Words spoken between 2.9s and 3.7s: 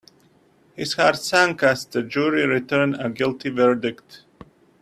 a guilty